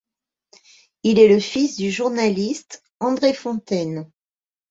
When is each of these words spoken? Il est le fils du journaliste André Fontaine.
Il 1.03 1.19
est 1.19 1.27
le 1.27 1.39
fils 1.39 1.77
du 1.77 1.91
journaliste 1.91 2.81
André 2.99 3.35
Fontaine. 3.35 4.09